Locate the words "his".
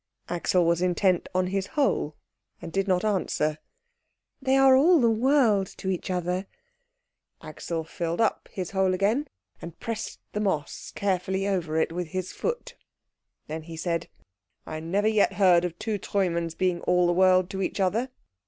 1.45-1.67, 8.51-8.71, 12.07-12.31